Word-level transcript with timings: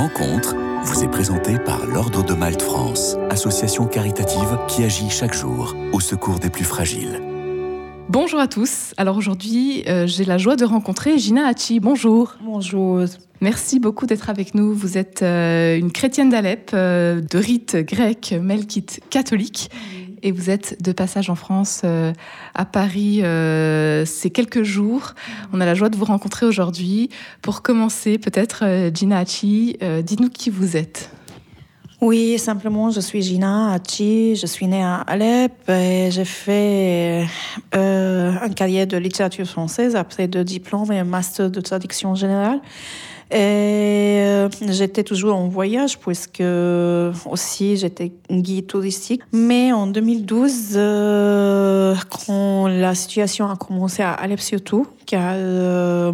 rencontre 0.00 0.54
vous 0.82 1.04
est 1.04 1.10
présenté 1.10 1.58
par 1.58 1.84
l'Ordre 1.84 2.24
de 2.24 2.32
Malte 2.32 2.62
France, 2.62 3.18
association 3.28 3.86
caritative 3.86 4.58
qui 4.66 4.82
agit 4.82 5.10
chaque 5.10 5.34
jour 5.34 5.76
au 5.92 6.00
secours 6.00 6.38
des 6.38 6.48
plus 6.48 6.64
fragiles. 6.64 7.20
Bonjour 8.08 8.40
à 8.40 8.48
tous. 8.48 8.94
Alors 8.96 9.18
aujourd'hui, 9.18 9.84
euh, 9.88 10.06
j'ai 10.06 10.24
la 10.24 10.38
joie 10.38 10.56
de 10.56 10.64
rencontrer 10.64 11.18
Gina 11.18 11.46
Hachi. 11.46 11.80
Bonjour. 11.80 12.36
Bonjour. 12.42 13.04
Merci 13.42 13.78
beaucoup 13.78 14.06
d'être 14.06 14.30
avec 14.30 14.54
nous. 14.54 14.72
Vous 14.72 14.96
êtes 14.96 15.20
euh, 15.22 15.76
une 15.78 15.92
chrétienne 15.92 16.30
d'Alep, 16.30 16.70
euh, 16.72 17.20
de 17.20 17.36
rite 17.36 17.76
grec, 17.76 18.34
melkite 18.40 19.00
catholique. 19.10 19.70
Et 20.22 20.32
vous 20.32 20.50
êtes 20.50 20.82
de 20.82 20.92
passage 20.92 21.30
en 21.30 21.34
France, 21.34 21.82
à 22.54 22.64
Paris, 22.64 23.22
ces 24.06 24.30
quelques 24.30 24.62
jours. 24.62 25.14
On 25.52 25.60
a 25.60 25.66
la 25.66 25.74
joie 25.74 25.88
de 25.88 25.96
vous 25.96 26.04
rencontrer 26.04 26.46
aujourd'hui. 26.46 27.10
Pour 27.42 27.62
commencer, 27.62 28.18
peut-être, 28.18 28.90
Gina 28.94 29.18
Hachi, 29.18 29.78
dites-nous 30.02 30.30
qui 30.30 30.50
vous 30.50 30.76
êtes. 30.76 31.10
Oui, 32.00 32.38
simplement, 32.38 32.90
je 32.90 33.00
suis 33.00 33.20
Gina 33.20 33.74
Hachi, 33.74 34.34
je 34.34 34.46
suis 34.46 34.66
née 34.66 34.82
à 34.82 35.02
Alep 35.02 35.68
et 35.68 36.08
j'ai 36.10 36.24
fait 36.24 37.26
euh, 37.74 38.32
un 38.40 38.48
carrière 38.48 38.86
de 38.86 38.96
littérature 38.96 39.44
française 39.44 39.96
après 39.96 40.26
deux 40.26 40.42
diplômes 40.42 40.90
et 40.92 40.98
un 40.98 41.04
master 41.04 41.50
de 41.50 41.60
traduction 41.60 42.14
générale. 42.14 42.62
Et 43.32 44.18
euh, 44.22 44.48
j'étais 44.70 45.04
toujours 45.04 45.36
en 45.36 45.46
voyage 45.46 45.98
puisque 45.98 46.42
aussi 47.30 47.76
j'étais 47.76 48.12
guide 48.28 48.66
touristique. 48.66 49.22
Mais 49.32 49.72
en 49.72 49.86
2012, 49.86 50.72
euh, 50.74 51.94
quand 52.26 52.66
la 52.66 52.96
situation 52.96 53.48
a 53.48 53.54
commencé 53.54 54.02
à 54.02 54.12
Alep 54.12 54.40
surtout, 54.40 54.88
car 55.06 55.34
euh, 55.36 56.12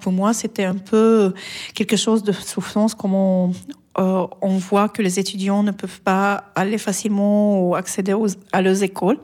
pour 0.00 0.12
moi 0.12 0.32
c'était 0.32 0.64
un 0.64 0.76
peu 0.76 1.34
quelque 1.74 1.96
chose 1.96 2.22
de 2.22 2.30
souffrance, 2.30 2.94
comme 2.94 3.14
on, 3.14 3.50
on 3.96 4.58
voit 4.58 4.88
que 4.88 5.02
les 5.02 5.18
étudiants 5.18 5.64
ne 5.64 5.72
peuvent 5.72 6.02
pas 6.02 6.44
aller 6.54 6.78
facilement 6.78 7.60
ou 7.66 7.74
accéder 7.74 8.14
à 8.52 8.62
leurs 8.62 8.84
écoles. 8.84 9.18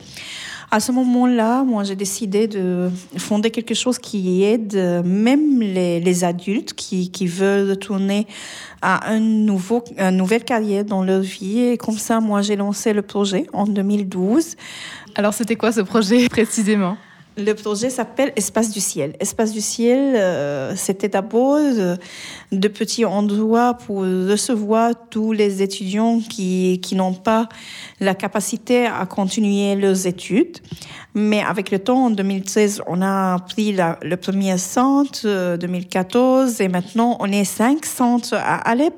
À 0.71 0.79
ce 0.79 0.91
moment-là, 0.91 1.63
moi, 1.63 1.83
j'ai 1.83 1.95
décidé 1.95 2.47
de 2.47 2.91
fonder 3.17 3.49
quelque 3.49 3.73
chose 3.73 3.97
qui 3.97 4.43
aide 4.43 4.75
même 5.03 5.59
les, 5.61 6.23
adultes 6.23 6.73
qui, 6.73 7.09
qui, 7.09 7.25
veulent 7.25 7.71
retourner 7.71 8.27
à 8.81 9.09
un 9.09 9.19
nouveau, 9.19 9.83
une 9.97 10.17
nouvelle 10.17 10.43
carrière 10.43 10.85
dans 10.85 11.03
leur 11.03 11.21
vie. 11.21 11.59
Et 11.59 11.77
comme 11.77 11.97
ça, 11.97 12.19
moi, 12.19 12.43
j'ai 12.43 12.55
lancé 12.55 12.93
le 12.93 13.01
projet 13.01 13.47
en 13.51 13.65
2012. 13.65 14.55
Alors, 15.15 15.33
c'était 15.33 15.55
quoi 15.55 15.71
ce 15.71 15.81
projet 15.81 16.29
précisément? 16.29 16.97
Le 17.39 17.53
projet 17.55 17.89
s'appelle 17.89 18.31
Espace 18.35 18.69
du 18.69 18.79
ciel. 18.79 19.15
Espace 19.19 19.51
du 19.51 19.61
ciel, 19.61 20.15
euh, 20.15 20.75
c'était 20.75 21.09
d'abord 21.09 21.59
de 22.51 22.67
petits 22.67 23.05
endroits 23.05 23.73
pour 23.73 23.99
recevoir 24.01 24.93
tous 25.09 25.31
les 25.31 25.61
étudiants 25.61 26.19
qui, 26.19 26.79
qui 26.81 26.95
n'ont 26.95 27.13
pas 27.13 27.49
la 27.99 28.13
capacité 28.15 28.85
à 28.85 29.05
continuer 29.05 29.75
leurs 29.75 30.05
études. 30.07 30.57
Mais 31.15 31.41
avec 31.41 31.71
le 31.71 31.79
temps, 31.79 32.05
en 32.05 32.09
2013, 32.09 32.83
on 32.87 33.01
a 33.01 33.39
pris 33.39 33.75
le 34.01 34.15
premier 34.15 34.57
centre, 34.57 35.55
2014, 35.57 36.61
euh, 36.61 36.63
et 36.63 36.67
maintenant 36.67 37.17
on 37.19 37.31
est 37.31 37.45
cinq 37.45 37.85
centres 37.85 38.35
à 38.35 38.55
Alep 38.69 38.93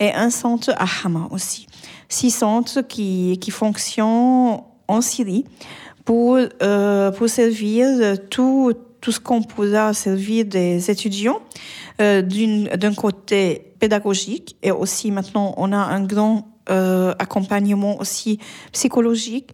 et 0.00 0.12
un 0.12 0.30
centre 0.30 0.70
à 0.76 0.86
Hama 1.04 1.28
aussi. 1.30 1.66
Six 2.08 2.30
centres 2.30 2.82
qui, 2.82 3.38
qui 3.40 3.50
fonctionnent 3.50 4.60
en 4.88 5.00
Syrie 5.00 5.44
pour, 6.04 6.38
euh, 6.62 7.10
pour 7.10 7.28
servir 7.28 8.18
tout, 8.30 8.72
tout 9.00 9.12
ce 9.12 9.20
qu'on 9.20 9.42
pourra 9.42 9.92
servir 9.92 10.46
des 10.46 10.90
étudiants 10.90 11.40
euh, 12.00 12.22
d'un 12.22 12.94
côté 12.94 13.74
pédagogique 13.78 14.56
et 14.62 14.70
aussi 14.70 15.10
maintenant 15.10 15.54
on 15.58 15.72
a 15.72 15.76
un 15.76 16.04
grand 16.04 16.48
euh, 16.70 17.12
accompagnement 17.18 18.00
aussi 18.00 18.38
psychologique 18.72 19.50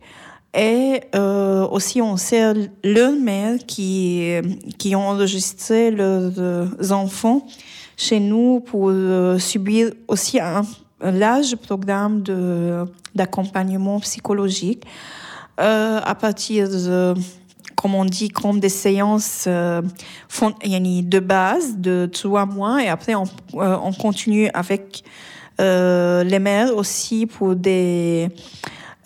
et 0.54 1.00
euh, 1.14 1.66
aussi 1.68 2.00
on 2.00 2.16
sert 2.16 2.54
leurs 2.84 3.16
mères 3.16 3.58
qui, 3.66 4.30
qui 4.78 4.94
ont 4.94 5.08
enregistré 5.08 5.90
leurs 5.90 6.92
enfants 6.92 7.46
chez 7.96 8.20
nous 8.20 8.60
pour 8.60 8.92
subir 9.38 9.90
aussi 10.06 10.38
un, 10.40 10.62
un 11.00 11.10
large 11.10 11.56
programme 11.56 12.22
d'accompagnement 13.14 13.98
psychologique. 14.00 14.84
Euh, 15.58 16.00
à 16.04 16.14
partir 16.14 16.68
de, 16.68 17.14
comme 17.74 17.96
on 17.96 18.04
dit, 18.04 18.28
comme 18.28 18.60
des 18.60 18.68
séances 18.68 19.44
euh, 19.48 19.82
de 19.82 21.18
base 21.18 21.76
de 21.76 22.08
trois 22.12 22.46
mois 22.46 22.84
et 22.84 22.88
après 22.88 23.16
on, 23.16 23.24
euh, 23.54 23.76
on 23.82 23.92
continue 23.92 24.48
avec 24.54 25.02
les 25.58 26.38
mères 26.38 26.76
aussi 26.76 27.26
pour 27.26 27.56
des, 27.56 28.28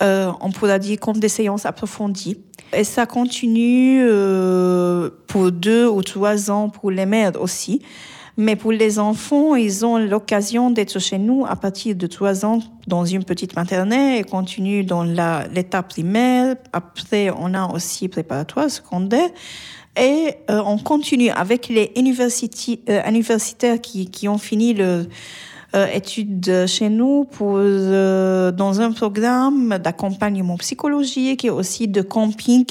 on 0.03 0.51
pourrait 0.55 0.79
dire 0.79 1.01
comme 1.01 1.19
des 1.19 1.31
séances 1.31 1.65
approfondies. 1.65 2.39
Et 2.75 2.85
ça 2.85 3.07
continue 3.07 4.07
pour 5.27 5.51
deux 5.51 5.89
ou 5.89 6.03
trois 6.03 6.51
ans 6.51 6.69
pour 6.69 6.91
les 6.91 7.07
mères 7.07 7.41
aussi. 7.41 7.81
Mais 8.39 8.57
pour 8.57 8.73
les 8.73 8.99
enfants, 8.99 9.55
ils 9.55 9.85
ont 9.85 9.99
l'occasion 9.99 10.71
d'être 10.71 10.99
chez 10.99 11.19
nous 11.19 11.45
à 11.47 11.55
partir 11.55 11.95
de 11.95 12.07
trois 12.07 12.47
ans 12.47 12.61
dans 12.87 13.05
une 13.05 13.25
petite 13.25 13.55
maternelle 13.57 14.21
et 14.21 14.25
continuent 14.25 14.87
dans 14.87 15.05
l'état 15.05 15.83
primaire. 15.83 16.57
Après, 16.73 17.31
on 17.31 17.53
a 17.53 17.73
aussi 17.75 18.09
préparatoire 18.09 18.71
secondaire. 18.71 19.29
Et 20.01 20.35
euh, 20.51 20.63
on 20.65 20.79
continue 20.79 21.29
avec 21.29 21.69
les 21.69 21.93
euh, 21.95 23.09
universitaires 23.09 23.81
qui, 23.81 24.11
qui 24.11 24.27
ont 24.27 24.39
fini 24.39 24.73
leur 24.73 25.05
euh, 25.75 25.87
études 25.93 26.67
chez 26.67 26.89
nous 26.89 27.25
pour, 27.25 27.59
dans 27.59 28.81
un 28.81 28.93
programme 28.93 29.77
d'accompagnement 29.79 30.57
psychologique 30.57 31.45
et 31.45 31.51
aussi 31.51 31.89
de 31.89 32.01
camping 32.01 32.65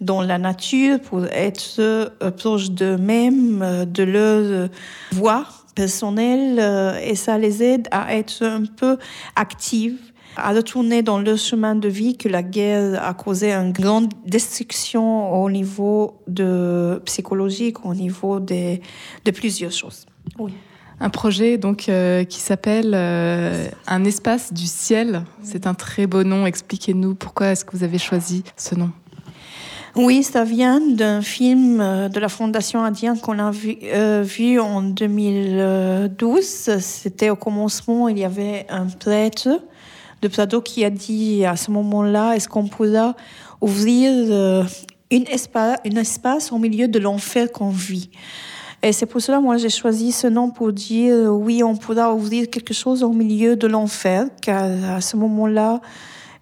dans 0.00 0.22
la 0.22 0.38
nature 0.38 1.00
pour 1.00 1.24
être 1.26 1.78
euh, 1.78 2.08
proche 2.36 2.70
d'eux-mêmes, 2.70 3.62
euh, 3.62 3.84
de 3.84 4.02
leur 4.02 4.42
euh, 4.42 4.68
voix 5.12 5.46
personnelle, 5.74 7.00
et 7.02 7.16
ça 7.16 7.36
les 7.36 7.60
aide 7.60 7.88
à 7.90 8.14
être 8.14 8.44
un 8.44 8.62
peu 8.64 8.96
actifs 9.34 10.12
à 10.36 10.52
retourner 10.52 11.02
dans 11.02 11.18
leur 11.18 11.36
chemin 11.36 11.74
de 11.74 11.88
vie 11.88 12.16
que 12.16 12.28
la 12.28 12.44
guerre 12.44 13.04
a 13.04 13.12
causé 13.12 13.52
une 13.52 13.72
grande 13.72 14.12
destruction 14.24 15.32
au 15.42 15.50
niveau 15.50 16.20
de 16.28 17.02
psychologique, 17.06 17.84
au 17.84 17.92
niveau 17.92 18.38
de, 18.38 18.78
de 19.24 19.30
plusieurs 19.32 19.72
choses. 19.72 20.06
Oui. 20.38 20.52
Un 21.00 21.10
projet 21.10 21.58
donc 21.58 21.90
qui 22.28 22.38
s'appelle 22.38 22.94
Un 22.94 24.04
espace 24.04 24.52
du 24.52 24.66
ciel. 24.66 25.24
C'est 25.42 25.66
un 25.66 25.74
très 25.74 26.06
beau 26.06 26.22
nom. 26.22 26.46
Expliquez-nous 26.46 27.16
pourquoi 27.16 27.48
est-ce 27.48 27.64
que 27.64 27.76
vous 27.76 27.82
avez 27.82 27.98
choisi 27.98 28.44
ce 28.56 28.76
nom. 28.76 28.92
Oui, 29.96 30.24
ça 30.24 30.42
vient 30.42 30.80
d'un 30.80 31.22
film 31.22 31.80
euh, 31.80 32.08
de 32.08 32.18
la 32.18 32.28
Fondation 32.28 32.82
Indien 32.82 33.14
qu'on 33.14 33.38
a 33.38 33.52
vu, 33.52 33.76
euh, 33.84 34.26
en 34.58 34.82
2012. 34.82 36.44
C'était 36.80 37.30
au 37.30 37.36
commencement, 37.36 38.08
il 38.08 38.18
y 38.18 38.24
avait 38.24 38.66
un 38.70 38.86
prêtre 38.86 39.60
de 40.20 40.26
Prado 40.26 40.60
qui 40.60 40.84
a 40.84 40.90
dit 40.90 41.44
à 41.44 41.54
ce 41.54 41.70
moment-là, 41.70 42.34
est-ce 42.34 42.48
qu'on 42.48 42.66
pourra 42.66 43.14
ouvrir 43.60 44.10
euh, 44.12 44.64
une 45.12 45.28
espace, 45.28 45.78
un 45.86 45.96
espace 45.96 46.50
au 46.50 46.58
milieu 46.58 46.88
de 46.88 46.98
l'enfer 46.98 47.52
qu'on 47.52 47.70
vit? 47.70 48.10
Et 48.82 48.90
c'est 48.90 49.06
pour 49.06 49.20
cela, 49.20 49.40
moi, 49.40 49.58
j'ai 49.58 49.70
choisi 49.70 50.10
ce 50.10 50.26
nom 50.26 50.50
pour 50.50 50.72
dire, 50.72 51.32
oui, 51.32 51.62
on 51.62 51.76
pourra 51.76 52.12
ouvrir 52.12 52.50
quelque 52.50 52.74
chose 52.74 53.04
au 53.04 53.12
milieu 53.12 53.54
de 53.54 53.68
l'enfer, 53.68 54.26
car 54.42 54.64
à 54.90 55.00
ce 55.00 55.16
moment-là, 55.16 55.80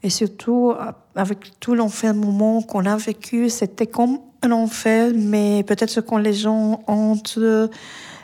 et 0.02 0.10
surtout, 0.10 0.72
avec 1.14 1.60
tout 1.60 1.74
l'enfermement 1.74 2.62
qu'on 2.62 2.86
a 2.86 2.96
vécu, 2.96 3.48
c'était 3.48 3.86
comme 3.86 4.18
un 4.42 4.50
enfer, 4.50 5.12
mais 5.14 5.62
peut-être 5.62 6.00
que 6.00 6.16
les 6.16 6.32
gens 6.32 6.80
ont, 6.88 7.16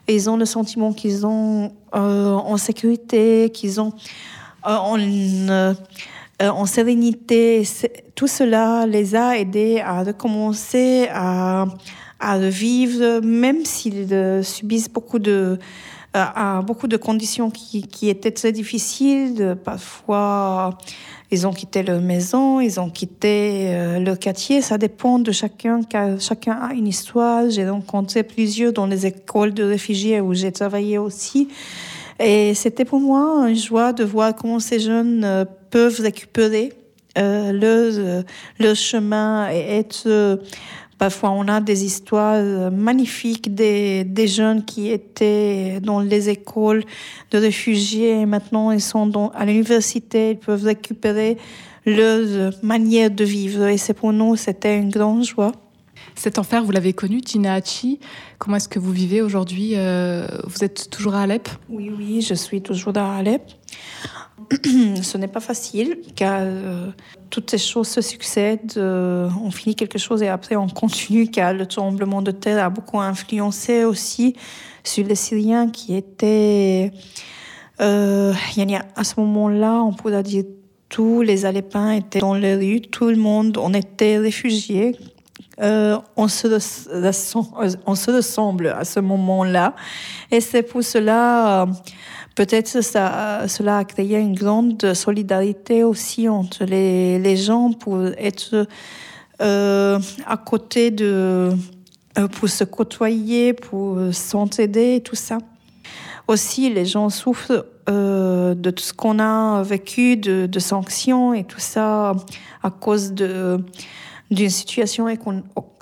ils 0.08 0.30
ont 0.30 0.36
le 0.36 0.44
sentiment 0.44 0.92
qu'ils 0.92 1.24
ont 1.24 1.72
euh, 1.94 2.32
en 2.32 2.56
sécurité, 2.56 3.50
qu'ils 3.50 3.80
ont 3.80 3.92
euh, 4.66 4.74
en, 4.74 4.98
euh, 4.98 5.74
en 6.40 6.66
sérénité. 6.66 7.62
Tout 8.14 8.26
cela 8.26 8.84
les 8.86 9.14
a 9.14 9.38
aidés 9.38 9.80
à 9.84 10.02
recommencer, 10.02 11.08
à, 11.12 11.66
à 12.18 12.38
vivre, 12.38 13.20
même 13.20 13.64
s'ils 13.64 14.42
subissent 14.42 14.90
beaucoup 14.90 15.20
de 15.20 15.58
à 16.14 16.62
beaucoup 16.62 16.88
de 16.88 16.96
conditions 16.96 17.50
qui, 17.50 17.82
qui 17.82 18.08
étaient 18.08 18.30
très 18.30 18.50
difficiles, 18.52 19.56
parfois 19.62 20.78
ils 21.30 21.46
ont 21.46 21.52
quitté 21.52 21.82
leur 21.82 22.00
maison, 22.00 22.60
ils 22.60 22.80
ont 22.80 22.88
quitté 22.88 23.68
euh, 23.74 23.98
leur 23.98 24.18
quartier. 24.18 24.62
Ça 24.62 24.78
dépend 24.78 25.18
de 25.18 25.30
chacun, 25.30 25.82
car 25.82 26.18
chacun 26.20 26.52
a 26.52 26.72
une 26.72 26.86
histoire. 26.86 27.50
J'ai 27.50 27.68
rencontré 27.68 28.22
plusieurs 28.22 28.72
dans 28.72 28.86
les 28.86 29.04
écoles 29.04 29.52
de 29.52 29.62
réfugiés 29.62 30.20
où 30.20 30.32
j'ai 30.32 30.52
travaillé 30.52 30.96
aussi. 30.96 31.48
Et 32.18 32.54
c'était 32.54 32.86
pour 32.86 33.00
moi 33.00 33.46
une 33.48 33.56
joie 33.56 33.92
de 33.92 34.04
voir 34.04 34.34
comment 34.34 34.58
ces 34.58 34.80
jeunes 34.80 35.22
euh, 35.22 35.44
peuvent 35.70 36.00
récupérer 36.00 36.72
euh, 37.18 37.52
leur, 37.52 38.24
leur 38.58 38.74
chemin 38.74 39.50
et 39.52 39.78
être 39.78 40.40
Parfois, 40.98 41.30
on 41.30 41.46
a 41.46 41.60
des 41.60 41.84
histoires 41.84 42.72
magnifiques 42.72 43.54
des, 43.54 44.02
des 44.04 44.26
jeunes 44.26 44.64
qui 44.64 44.90
étaient 44.90 45.78
dans 45.80 46.00
les 46.00 46.28
écoles 46.28 46.82
de 47.30 47.38
réfugiés 47.38 48.20
et 48.20 48.26
maintenant 48.26 48.72
ils 48.72 48.80
sont 48.80 49.06
dans, 49.06 49.28
à 49.30 49.44
l'université, 49.44 50.32
ils 50.32 50.38
peuvent 50.38 50.64
récupérer 50.64 51.36
leur 51.86 52.52
manière 52.62 53.10
de 53.10 53.24
vivre. 53.24 53.66
Et 53.66 53.78
c'est 53.78 53.94
pour 53.94 54.12
nous, 54.12 54.34
c'était 54.36 54.76
une 54.76 54.90
grande 54.90 55.24
joie. 55.24 55.52
Cet 56.14 56.38
enfer, 56.38 56.64
vous 56.64 56.72
l'avez 56.72 56.92
connu, 56.92 57.20
Tina 57.20 57.54
Hachi. 57.54 58.00
Comment 58.38 58.56
est-ce 58.56 58.68
que 58.68 58.78
vous 58.78 58.90
vivez 58.92 59.22
aujourd'hui 59.22 59.74
euh, 59.76 60.26
Vous 60.46 60.64
êtes 60.64 60.90
toujours 60.90 61.14
à 61.14 61.22
Alep? 61.22 61.48
Oui, 61.68 61.92
oui, 61.96 62.22
je 62.22 62.34
suis 62.34 62.60
toujours 62.60 62.96
à 62.96 63.16
Alep. 63.16 63.42
Ce 65.02 65.16
n'est 65.16 65.28
pas 65.28 65.40
facile 65.40 65.98
car 66.16 66.40
euh, 66.42 66.90
toutes 67.30 67.50
ces 67.50 67.58
choses 67.58 67.88
se 67.88 68.00
succèdent. 68.00 68.74
Euh, 68.76 69.28
on 69.42 69.50
finit 69.50 69.74
quelque 69.74 69.98
chose 69.98 70.22
et 70.22 70.28
après 70.28 70.56
on 70.56 70.68
continue 70.68 71.28
car 71.30 71.52
le 71.52 71.66
tremblement 71.66 72.22
de 72.22 72.30
terre 72.30 72.64
a 72.64 72.70
beaucoup 72.70 73.00
influencé 73.00 73.84
aussi 73.84 74.34
sur 74.82 75.06
les 75.06 75.14
Syriens 75.14 75.68
qui 75.70 75.94
étaient... 75.94 76.92
à 77.78 77.84
ce 79.04 79.20
moment-là, 79.20 79.82
on 79.82 79.92
pourrait 79.92 80.22
dire 80.22 80.44
tous 80.88 81.22
les 81.22 81.44
Alepins 81.44 81.92
étaient 81.92 82.20
dans 82.20 82.34
les 82.34 82.54
rues, 82.54 82.80
tout 82.80 83.08
le 83.08 83.16
monde, 83.16 83.58
on 83.58 83.74
était 83.74 84.18
réfugiés. 84.18 84.96
Euh, 85.60 85.98
on, 86.16 86.28
se, 86.28 86.46
on 87.86 87.94
se 87.94 88.10
ressemble 88.10 88.68
à 88.68 88.84
ce 88.84 89.00
moment-là. 89.00 89.74
Et 90.30 90.40
c'est 90.40 90.62
pour 90.62 90.84
cela, 90.84 91.62
euh, 91.62 91.66
peut-être 92.34 92.82
cela 92.82 93.78
a 93.78 93.84
créé 93.84 94.18
une 94.18 94.34
grande 94.34 94.94
solidarité 94.94 95.82
aussi 95.84 96.28
entre 96.28 96.64
les, 96.64 97.36
gens 97.36 97.72
pour 97.72 98.06
être 98.18 98.66
euh, 99.40 99.98
à 100.26 100.36
côté 100.36 100.90
de, 100.90 101.50
pour 102.38 102.48
se 102.48 102.64
côtoyer, 102.64 103.52
pour 103.52 103.98
s'entraider 104.12 104.96
et 104.96 105.00
tout 105.00 105.16
ça. 105.16 105.38
Aussi, 106.28 106.68
les 106.68 106.84
gens 106.84 107.08
souffrent 107.08 107.64
euh, 107.88 108.54
de 108.54 108.70
tout 108.70 108.82
ce 108.82 108.92
qu'on 108.92 109.18
a 109.18 109.62
vécu, 109.62 110.18
de, 110.18 110.58
sanctions 110.58 111.32
et 111.32 111.44
tout 111.44 111.58
ça 111.58 112.14
à 112.62 112.70
cause 112.70 113.12
de 113.12 113.64
d'une 114.30 114.50
situation 114.50 115.08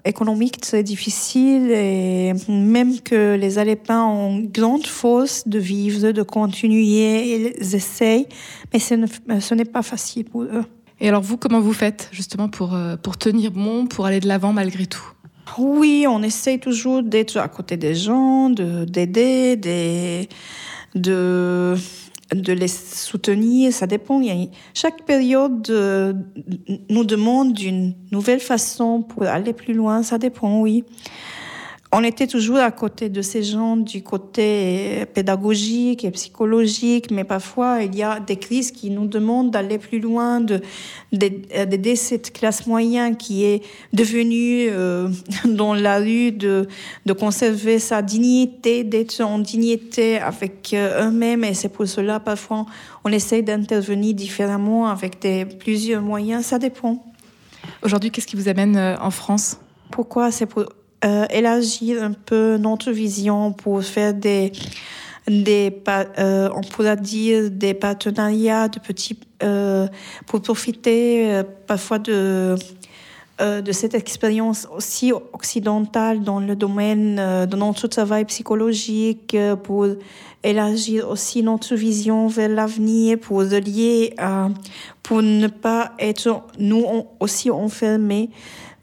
économique 0.04 0.60
très 0.60 0.82
difficile 0.82 1.70
et 1.70 2.32
même 2.48 3.00
que 3.00 3.34
les 3.34 3.58
Alepins 3.58 4.04
ont 4.04 4.38
grande 4.40 4.87
force 4.87 5.48
de 5.48 5.58
vivre, 5.58 6.12
de 6.12 6.22
continuer, 6.22 7.52
ils 7.60 7.75
essayent, 7.75 8.28
mais 8.72 8.78
ce 8.78 9.54
n'est 9.54 9.64
pas 9.64 9.82
facile 9.82 10.25
pour 10.25 10.43
eux. 10.43 10.64
Et 11.00 11.08
alors 11.08 11.22
vous, 11.22 11.37
comment 11.37 11.60
vous 11.60 11.75
faites 11.75 12.08
justement 12.12 12.48
pour, 12.48 12.75
euh, 12.75 12.96
pour 12.96 13.19
tenir 13.19 13.50
bon, 13.50 13.87
pour 13.87 14.06
aller 14.06 14.20
de 14.20 14.28
l'avant 14.28 14.52
malgré 14.52 14.87
tout? 14.87 15.12
Oui, 15.58 16.06
on 16.08 16.22
essaye 16.22 16.58
toujours 16.58 17.02
d'être 17.02 17.37
à 17.37 17.49
côté 17.49 17.76
des 17.76 17.94
gens, 17.94 18.50
d'aider, 18.50 19.56
de, 19.56 20.26
de, 20.94 21.76
de 22.34 22.52
les 22.52 22.69
soutenir, 22.69 23.73
ça 23.73 23.87
dépend. 23.87 24.20
Chaque 24.75 25.05
période 25.05 25.69
euh, 25.70 26.12
nous 26.88 27.05
demande 27.05 27.58
une 27.61 27.94
nouvelle 28.11 28.40
façon 28.40 29.02
pour 29.02 29.25
aller 29.25 29.52
plus 29.52 29.75
loin, 29.75 30.02
ça 30.02 30.19
dépend, 30.19 30.61
oui 30.61 30.84
on 31.98 32.04
était 32.04 32.26
toujours 32.26 32.58
à 32.58 32.70
côté 32.70 33.08
de 33.08 33.22
ces 33.22 33.43
gens 33.43 33.75
du 33.75 34.02
côté 34.02 35.06
pédagogique 35.14 36.04
et 36.04 36.10
psychologique, 36.10 37.10
mais 37.10 37.25
parfois 37.25 37.84
il 37.84 37.96
y 37.96 38.02
a 38.02 38.20
des 38.20 38.37
crises 38.37 38.70
qui 38.70 38.90
nous 38.90 39.06
demandent 39.06 39.50
d'aller 39.50 39.78
plus 39.78 39.98
loin, 39.98 40.43
de 40.43 40.60
d'aider 41.10 41.96
cette 41.96 42.34
classe 42.34 42.66
moyenne 42.66 43.16
qui 43.16 43.44
est 43.44 43.62
devenue 43.94 44.66
euh, 44.69 45.08
dans 45.46 45.72
la 45.72 45.96
rue, 45.96 46.32
de, 46.32 46.69
de 47.06 47.12
conserver 47.14 47.78
sa 47.78 48.02
dignité, 48.02 48.84
d'être 48.84 49.22
en 49.22 49.38
dignité 49.38 50.19
avec 50.19 50.75
euh, 50.75 51.08
eux-mêmes. 51.08 51.44
Et 51.44 51.54
c'est 51.54 51.70
pour 51.70 51.88
cela 51.88 52.20
parfois 52.20 52.66
on 53.04 53.10
essaye 53.10 53.42
d'intervenir 53.42 54.12
différemment 54.12 54.88
avec 54.88 55.19
des, 55.22 55.46
plusieurs 55.46 56.02
moyens, 56.02 56.44
ça 56.44 56.58
dépend. 56.58 57.02
Aujourd'hui, 57.82 58.10
qu'est-ce 58.10 58.26
qui 58.26 58.37
vous 58.37 58.50
amène 58.50 58.76
euh, 58.76 58.96
en 59.00 59.10
France? 59.10 59.58
Pourquoi? 59.90 60.31
C'est 60.31 60.44
pour 60.44 60.66
euh, 61.04 61.26
élargir 61.31 62.02
un 62.02 62.12
peu 62.12 62.56
notre 62.56 62.90
vision 62.90 63.52
pour 63.52 63.82
faire 63.84 64.14
des, 64.14 64.52
des 65.28 65.72
euh, 66.19 66.48
on 66.54 66.60
pourrait 66.62 66.96
dire 66.96 67.50
des 67.50 67.75
partenariats 67.75 68.69
de 68.69 68.78
petits 68.78 69.19
euh, 69.43 69.88
pour 70.26 70.40
profiter 70.40 71.31
euh, 71.31 71.43
parfois 71.66 71.98
de 71.98 72.54
euh, 73.41 73.61
de 73.61 73.73
cette 73.73 73.94
expérience 73.94 74.67
aussi 74.75 75.12
occidentale 75.12 76.23
dans 76.23 76.41
le 76.41 76.56
domaine 76.56 77.17
de 77.17 77.56
notre 77.56 77.87
travail 77.87 78.25
psychologique 78.25 79.37
pour 79.62 79.87
élargir 80.43 81.09
aussi 81.11 81.43
notre 81.43 81.75
vision 81.75 82.29
vers 82.29 82.49
l'avenir 82.49 83.19
pour 83.19 83.38
relier 83.38 84.15
pour 85.03 85.23
ne 85.23 85.49
pas 85.49 85.93
être 85.99 86.43
nous 86.59 86.85
aussi 87.21 87.50
enfermés 87.50 88.31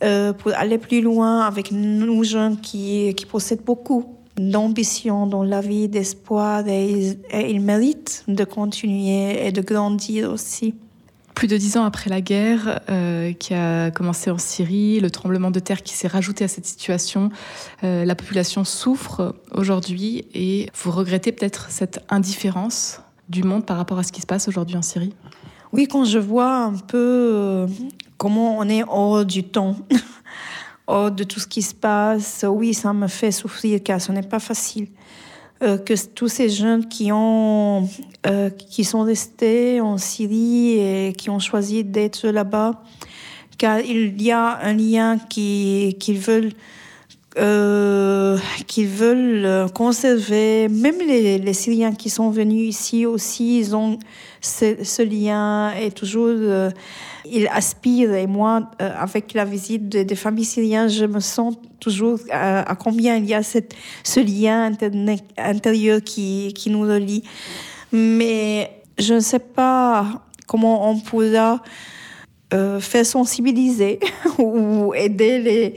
euh, 0.04 0.34
pour 0.34 0.52
aller 0.56 0.78
plus 0.78 1.02
loin 1.02 1.42
avec 1.42 1.72
nous 1.72 2.26
jeunes 2.26 2.60
qui, 2.60 3.14
qui 3.16 3.26
possèdent 3.26 3.64
beaucoup 3.64 4.18
d'ambition 4.36 5.28
dans 5.28 5.44
la 5.44 5.62
vie, 5.62 5.88
d'espoir, 5.88 6.68
et, 6.68 7.18
ils 7.32 7.62
méritent 7.62 8.26
de 8.28 8.44
continuer 8.44 9.48
et 9.48 9.52
de 9.54 9.62
grandir 9.62 10.30
aussi. 10.30 10.74
Plus 11.35 11.47
de 11.47 11.57
dix 11.57 11.77
ans 11.77 11.83
après 11.83 12.09
la 12.09 12.21
guerre 12.21 12.81
euh, 12.89 13.33
qui 13.33 13.53
a 13.53 13.91
commencé 13.91 14.30
en 14.30 14.38
Syrie, 14.38 15.00
le 15.00 15.09
tremblement 15.09 15.51
de 15.51 15.59
terre 15.59 15.81
qui 15.81 15.94
s'est 15.94 16.07
rajouté 16.07 16.44
à 16.44 16.47
cette 16.47 16.65
situation, 16.65 17.30
euh, 17.83 18.06
la 18.06 18.15
population 18.15 18.63
souffre 18.63 19.35
aujourd'hui 19.51 20.25
et 20.33 20.69
vous 20.75 20.91
regrettez 20.91 21.31
peut-être 21.31 21.69
cette 21.69 22.03
indifférence 22.09 23.01
du 23.30 23.44
monde 23.44 23.65
par 23.65 23.77
rapport 23.77 24.00
à 24.00 24.03
ce 24.03 24.12
qui 24.12 24.21
se 24.21 24.27
passe 24.27 24.47
aujourd'hui 24.47 24.77
en 24.77 24.81
Syrie? 24.81 25.13
Oui, 25.71 25.88
quand 25.88 26.06
je 26.06 26.19
vois 26.19 26.65
un 26.65 26.74
peu 26.74 27.65
comment 28.18 28.57
on 28.59 28.69
est 28.69 28.83
hors 28.88 29.25
du 29.25 29.44
temps, 29.44 29.75
hors 30.88 31.12
de 31.12 31.24
tout 31.24 31.39
ce 31.39 31.47
qui 31.47 31.62
se 31.62 31.74
passe. 31.74 32.45
Oui, 32.47 32.74
ça 32.74 32.94
me 32.94 33.07
fait 33.07 33.31
souffrir 33.31 33.81
car 33.83 34.00
ce 34.00 34.12
n'est 34.12 34.21
pas 34.21 34.39
facile. 34.39 34.88
Euh, 35.63 35.77
que 35.77 35.94
tous 36.13 36.27
ces 36.27 36.50
jeunes 36.50 36.89
qui 36.89 37.12
ont 37.13 37.88
euh, 38.27 38.50
qui 38.50 38.83
sont 38.83 39.01
restés 39.01 39.80
en 39.80 39.98
Syrie 39.98 40.77
et 40.77 41.13
qui 41.13 41.30
ont 41.30 41.39
choisi 41.39 41.86
d'être 41.86 42.27
là-bas, 42.27 42.83
car 43.57 43.80
il 43.80 44.21
y 44.21 44.31
a 44.31 44.60
un 44.62 44.74
lien 44.74 45.18
qui 45.18 45.95
qu'ils 46.01 46.19
veulent 46.19 46.51
euh, 47.38 48.38
qu'ils 48.68 48.88
veulent 48.88 49.71
conserver. 49.74 50.68
Même 50.69 51.00
les, 51.00 51.38
les, 51.38 51.53
Syriens 51.53 51.94
qui 51.94 52.09
sont 52.09 52.30
venus 52.30 52.69
ici 52.69 53.06
aussi, 53.06 53.59
ils 53.59 53.75
ont 53.75 53.97
ce, 54.42 55.02
lien 55.02 55.71
et 55.73 55.92
toujours 55.92 56.28
euh, 56.30 56.69
ils 57.25 57.47
aspirent. 57.47 58.13
Et 58.13 58.28
moi, 58.28 58.69
euh, 58.81 58.92
avec 58.97 59.33
la 59.33 59.45
visite 59.45 59.90
des 59.90 60.16
familles 60.16 60.45
syriennes, 60.45 60.90
je 60.90 61.06
me 61.06 61.19
sens 61.19 61.56
toujours 61.80 62.19
à, 62.30 62.75
combien 62.75 63.16
il 63.16 63.25
y 63.25 63.33
a 63.33 63.44
cette, 63.44 63.73
ce 64.04 64.19
lien 64.19 64.71
intérieur 65.37 66.02
qui, 66.02 66.54
qui 66.56 66.69
nous 66.69 66.81
relie. 66.81 67.23
Mais 67.92 68.71
je 68.97 69.16
ne 69.16 69.19
sais 69.19 69.40
pas 69.40 70.21
comment 70.47 70.90
on 70.90 70.99
pourra 70.99 71.61
euh, 72.54 72.80
faire 72.80 73.06
sensibiliser 73.06 73.99
ou 74.37 74.94
aider 74.94 75.40
les 75.40 75.75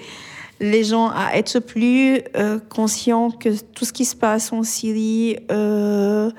les 0.61 0.85
gens 0.85 1.09
à 1.09 1.33
être 1.35 1.59
plus 1.61 2.21
euh, 2.37 2.59
conscients 2.69 3.31
que 3.31 3.51
tout 3.75 3.85
ce 3.85 3.93
qui 3.93 4.05
se 4.05 4.17
passe 4.17 4.53
en 4.53 4.63
Syrie 4.63 5.37
euh, 5.51 6.31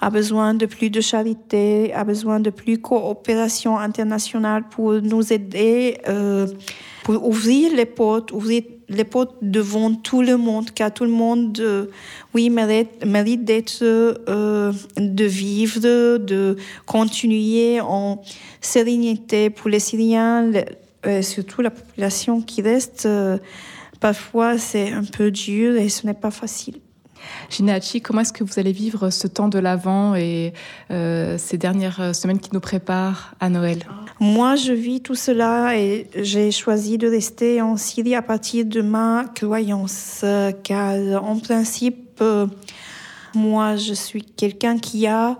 a 0.00 0.10
besoin 0.10 0.54
de 0.54 0.66
plus 0.66 0.90
de 0.90 1.00
charité, 1.00 1.92
a 1.92 2.04
besoin 2.04 2.38
de 2.38 2.50
plus 2.50 2.76
de 2.76 2.82
coopération 2.82 3.76
internationale 3.78 4.64
pour 4.70 4.92
nous 5.02 5.32
aider, 5.32 5.98
euh, 6.08 6.46
pour 7.02 7.26
ouvrir 7.26 7.74
les 7.74 7.86
portes, 7.86 8.30
ouvrir 8.30 8.62
les 8.88 9.04
portes 9.04 9.34
devant 9.42 9.92
tout 9.92 10.22
le 10.22 10.36
monde, 10.36 10.70
car 10.70 10.94
tout 10.94 11.04
le 11.04 11.10
monde, 11.10 11.60
oui, 12.32 12.48
mérite, 12.48 13.04
mérite 13.04 13.44
d'être, 13.44 13.84
de 13.84 15.24
vivre, 15.24 16.18
de 16.18 16.56
continuer 16.86 17.80
en 17.80 18.22
sérénité. 18.62 19.50
Pour 19.50 19.68
les 19.68 19.80
Syriens 19.80 20.50
euh, 21.06 21.22
surtout 21.22 21.62
la 21.62 21.70
population 21.70 22.40
qui 22.40 22.62
reste, 22.62 23.06
euh, 23.06 23.38
parfois 24.00 24.58
c'est 24.58 24.90
un 24.92 25.04
peu 25.04 25.30
dur 25.30 25.76
et 25.76 25.88
ce 25.88 26.06
n'est 26.06 26.14
pas 26.14 26.30
facile. 26.30 26.80
Ginachi, 27.50 28.00
comment 28.00 28.20
est-ce 28.20 28.32
que 28.32 28.44
vous 28.44 28.58
allez 28.58 28.72
vivre 28.72 29.10
ce 29.10 29.26
temps 29.26 29.48
de 29.48 29.58
l'Avent 29.58 30.14
et 30.14 30.52
euh, 30.90 31.36
ces 31.36 31.58
dernières 31.58 32.14
semaines 32.14 32.38
qui 32.38 32.50
nous 32.52 32.60
préparent 32.60 33.34
à 33.40 33.48
Noël? 33.48 33.84
Moi, 34.20 34.56
je 34.56 34.72
vis 34.72 35.00
tout 35.00 35.14
cela 35.14 35.76
et 35.76 36.08
j'ai 36.14 36.50
choisi 36.52 36.96
de 36.96 37.08
rester 37.08 37.60
en 37.60 37.76
Syrie 37.76 38.14
à 38.14 38.22
partir 38.22 38.64
de 38.64 38.80
ma 38.82 39.24
croyance, 39.34 40.24
car 40.62 41.22
en 41.22 41.38
principe, 41.38 42.22
moi, 43.34 43.76
je 43.76 43.94
suis 43.94 44.22
quelqu'un 44.22 44.78
qui 44.78 45.06
a 45.06 45.38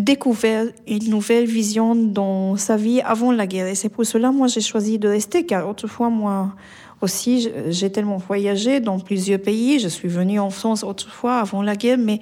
découvert 0.00 0.66
une 0.86 1.08
nouvelle 1.08 1.46
vision 1.46 1.94
dans 1.94 2.56
sa 2.56 2.76
vie 2.76 3.00
avant 3.00 3.32
la 3.32 3.46
guerre. 3.46 3.66
Et 3.66 3.74
c'est 3.74 3.88
pour 3.88 4.04
cela, 4.06 4.30
moi, 4.30 4.46
j'ai 4.46 4.60
choisi 4.60 4.98
de 4.98 5.08
rester, 5.08 5.46
car 5.46 5.68
autrefois, 5.68 6.10
moi, 6.10 6.54
aussi, 7.00 7.48
j'ai 7.68 7.90
tellement 7.90 8.18
voyagé 8.18 8.80
dans 8.80 8.98
plusieurs 8.98 9.40
pays. 9.40 9.78
Je 9.78 9.88
suis 9.88 10.08
venue 10.08 10.38
en 10.38 10.50
France 10.50 10.84
autrefois, 10.84 11.38
avant 11.38 11.62
la 11.62 11.76
guerre, 11.76 11.98
mais 11.98 12.20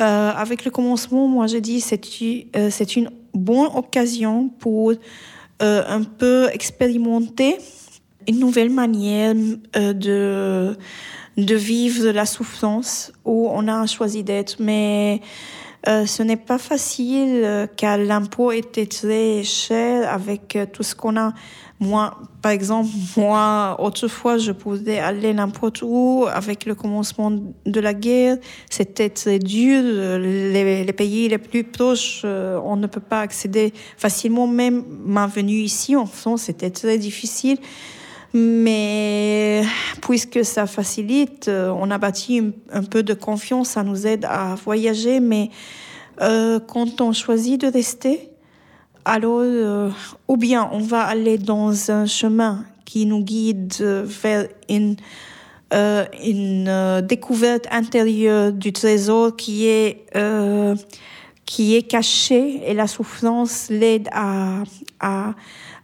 euh, 0.00 0.30
avec 0.30 0.64
le 0.64 0.70
commencement, 0.70 1.28
moi, 1.28 1.46
j'ai 1.46 1.60
dit 1.60 1.80
c'est 1.80 2.00
euh, 2.56 2.70
une 2.96 3.10
bonne 3.34 3.68
occasion 3.74 4.48
pour 4.48 4.92
euh, 5.62 5.82
un 5.86 6.02
peu 6.02 6.48
expérimenter 6.52 7.56
une 8.28 8.38
nouvelle 8.38 8.70
manière 8.70 9.34
de 9.74 10.76
de 11.38 11.54
vivre 11.54 12.10
la 12.10 12.26
souffrance 12.26 13.10
où 13.24 13.48
on 13.50 13.66
a 13.66 13.86
choisi 13.86 14.22
d'être, 14.22 14.56
mais 14.58 15.22
ce 15.86 16.22
n'est 16.22 16.36
pas 16.36 16.58
facile 16.58 17.68
car 17.76 17.98
l'impôt 17.98 18.52
était 18.52 18.86
très 18.86 19.42
cher 19.42 20.12
avec 20.12 20.56
tout 20.72 20.82
ce 20.82 20.94
qu'on 20.94 21.16
a 21.16 21.32
moi, 21.82 22.16
par 22.42 22.52
exemple, 22.52 22.90
moi, 23.16 23.76
autrefois, 23.80 24.38
je 24.38 24.52
pouvais 24.52 25.00
aller 25.00 25.34
n'importe 25.34 25.82
où. 25.82 26.26
Avec 26.32 26.64
le 26.64 26.76
commencement 26.76 27.32
de 27.32 27.80
la 27.80 27.92
guerre, 27.92 28.36
c'était 28.70 29.10
très 29.10 29.40
dur. 29.40 29.82
Les, 29.82 30.92
pays 30.92 31.28
les 31.28 31.38
plus 31.38 31.64
proches, 31.64 32.22
euh, 32.24 32.60
on 32.64 32.76
ne 32.76 32.86
peut 32.86 33.00
pas 33.00 33.20
accéder 33.20 33.74
facilement. 33.96 34.46
Même 34.46 34.84
ma 35.04 35.26
venue 35.26 35.58
ici, 35.58 35.96
en 35.96 36.06
France, 36.06 36.42
c'était 36.42 36.70
très 36.70 36.98
difficile. 36.98 37.58
Mais 38.32 39.64
puisque 40.02 40.44
ça 40.44 40.66
facilite, 40.66 41.48
euh, 41.48 41.72
on 41.78 41.90
a 41.90 41.96
bâti 41.96 42.42
un, 42.70 42.82
peu 42.82 43.02
de 43.02 43.14
confiance, 43.14 43.70
ça 43.70 43.82
nous 43.82 44.06
aide 44.06 44.26
à 44.26 44.56
voyager. 44.56 45.20
Mais 45.20 45.50
euh, 46.20 46.60
quand 46.60 47.00
on 47.00 47.12
choisit 47.12 47.60
de 47.60 47.68
rester, 47.68 48.28
alors, 49.04 49.40
euh, 49.42 49.90
ou 50.28 50.36
bien 50.36 50.68
on 50.72 50.80
va 50.80 51.02
aller 51.02 51.38
dans 51.38 51.90
un 51.90 52.06
chemin 52.06 52.64
qui 52.84 53.06
nous 53.06 53.22
guide 53.22 53.74
vers 53.80 54.48
une, 54.68 54.96
euh, 55.72 56.04
une 56.24 56.68
euh, 56.68 57.00
découverte 57.00 57.66
intérieure 57.70 58.52
du 58.52 58.72
trésor 58.72 59.34
qui 59.36 59.66
est, 59.66 60.04
qui 61.51 61.75
est 61.75 61.83
caché 61.83 62.61
et 62.69 62.73
la 62.73 62.87
souffrance 62.87 63.67
l'aide 63.69 64.09
à, 64.11 64.63
à, 64.99 65.33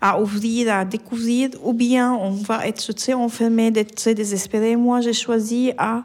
à, 0.01 0.19
ouvrir, 0.19 0.73
à 0.73 0.83
découvrir, 0.83 1.49
ou 1.63 1.73
bien 1.73 2.13
on 2.13 2.31
va 2.31 2.67
être 2.67 2.91
très 2.93 3.13
enfermé, 3.13 3.71
d'être 3.71 3.95
très 3.95 4.13
désespéré. 4.13 4.75
Moi, 4.75 4.99
j'ai 5.01 5.13
choisi 5.13 5.71
à 5.77 6.03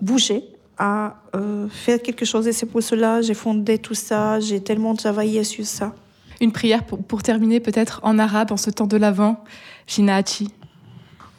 bouger, 0.00 0.44
à 0.78 1.16
faire 1.70 2.00
quelque 2.02 2.24
chose 2.24 2.46
et 2.46 2.52
c'est 2.52 2.66
pour 2.66 2.82
cela 2.82 3.22
j'ai 3.22 3.34
fondé 3.34 3.78
tout 3.78 3.94
ça, 3.94 4.40
j'ai 4.40 4.60
tellement 4.60 4.94
travaillé 4.94 5.42
sur 5.44 5.64
ça. 5.64 5.94
Une 6.40 6.52
prière 6.52 6.84
pour, 6.84 6.98
pour 7.02 7.22
terminer 7.22 7.60
peut-être 7.60 8.00
en 8.02 8.18
arabe 8.18 8.50
en 8.52 8.56
ce 8.56 8.70
temps 8.70 8.86
de 8.86 8.96
l'Avent, 8.96 9.36
Jinaachi. 9.86 10.48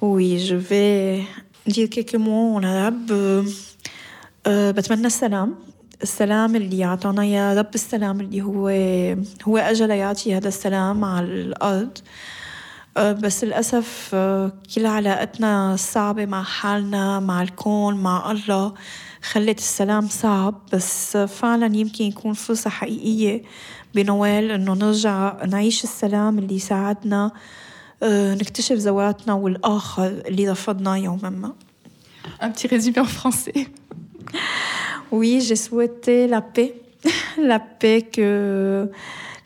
Oui, 0.02 0.40
je 0.40 0.56
vais 0.56 1.24
dire 1.68 1.90
quelques 1.90 2.16
mots 2.16 2.56
en 2.56 2.64
arabe. 2.64 3.44
بتمنى 4.48 5.08
السلام 5.08 5.56
السلام 6.03 6.57
اللي 6.57 6.79
يعطانا 6.79 7.25
يا 7.25 7.55
رب 7.55 7.75
السلام 7.75 8.21
اللي 8.21 8.43
هو 8.43 8.69
هو 9.49 9.57
أجل 9.57 9.91
يعطي 9.91 10.37
هذا 10.37 10.49
السلام 10.49 11.05
على 11.05 11.27
الأرض 11.27 11.99
بس 12.99 13.45
للأسف 13.45 14.09
كل 14.75 14.87
علاقتنا 14.87 15.75
الصعبة 15.75 16.27
مع 16.27 16.43
حالنا 16.43 17.21
مع 17.21 17.43
الكون 17.43 17.95
مع 17.95 18.31
الله 18.31 18.75
خلت 19.23 19.59
السلام 19.59 20.09
صعب 20.09 20.61
بس 20.73 21.17
فعلا 21.17 21.77
يمكن 21.77 22.05
يكون 22.05 22.33
فرصة 22.33 22.71
حقيقية 22.71 23.43
بنوال 23.95 24.51
إنه 24.51 24.75
نرجع 24.75 25.45
نعيش 25.45 25.85
السلام 25.85 26.39
اللي 26.39 26.59
ساعدنا 26.59 27.31
نكتشف 28.03 28.77
ذواتنا 28.77 29.33
والآخر 29.33 30.07
اللي 30.07 30.49
رفضنا 30.49 30.97
يوما 30.97 31.31
ما. 31.31 31.55
Un 32.43 32.51
petit 32.51 32.69
résumé 32.69 33.01
en 33.01 33.05
français. 33.05 33.67
Oui, 35.13 35.41
j'ai 35.41 35.57
souhaité 35.57 36.27
la 36.27 36.41
paix, 36.41 36.75
la 37.39 37.59
paix 37.59 38.03
que 38.03 38.89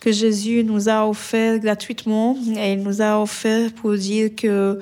que 0.04 0.12
Jésus 0.12 0.62
nous 0.64 0.90
a 0.90 1.08
offert 1.08 1.58
gratuitement 1.58 2.36
et 2.58 2.74
il 2.74 2.82
nous 2.82 3.00
a 3.00 3.18
offert 3.18 3.72
pour 3.72 3.94
dire 3.94 4.34
que 4.36 4.78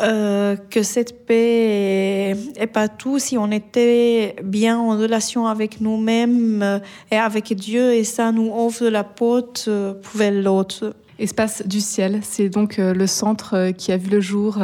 euh, 0.00 0.56
que 0.70 0.82
cette 0.82 1.26
paix 1.26 2.34
est, 2.56 2.66
pas 2.72 2.88
tout 2.88 3.18
si 3.18 3.36
on 3.36 3.50
était 3.50 4.34
bien 4.42 4.78
en 4.78 4.96
relation 4.96 5.46
avec 5.46 5.80
nous-mêmes 5.80 6.62
euh, 6.62 6.78
et 7.10 7.16
avec 7.16 7.52
Dieu 7.54 7.92
et 7.92 8.04
ça 8.04 8.32
nous 8.32 8.50
offre 8.52 8.86
la 8.86 9.04
porte 9.04 9.66
euh, 9.68 9.94
pour 9.94 10.22
l'autre. 10.32 10.96
Espace 11.18 11.62
du 11.66 11.80
ciel, 11.80 12.20
c'est 12.22 12.48
donc 12.48 12.78
le 12.78 13.06
centre 13.06 13.72
qui 13.72 13.92
a 13.92 13.98
vu 13.98 14.08
le 14.08 14.22
jour 14.22 14.58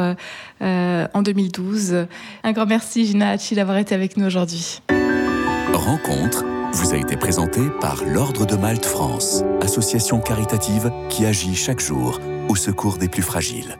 en 0.59 1.21
2012. 1.21 2.07
Un 2.43 2.51
grand 2.51 2.65
merci 2.65 3.05
Gina 3.05 3.29
Hachi 3.29 3.53
d'avoir 3.53 3.77
été 3.77 3.93
avec 3.93 4.17
nous 4.17 4.25
aujourd'hui. 4.25 4.81
Rencontre 5.87 6.43
vous 6.73 6.93
a 6.93 6.97
été 6.97 7.15
présentée 7.15 7.69
par 7.79 8.03
l'Ordre 8.03 8.45
de 8.45 8.57
Malte 8.57 8.85
France, 8.85 9.45
association 9.61 10.19
caritative 10.19 10.91
qui 11.07 11.25
agit 11.25 11.55
chaque 11.55 11.79
jour 11.79 12.19
au 12.49 12.57
secours 12.57 12.97
des 12.97 13.07
plus 13.07 13.21
fragiles. 13.21 13.77